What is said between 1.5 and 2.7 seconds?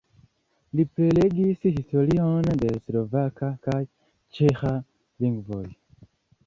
historion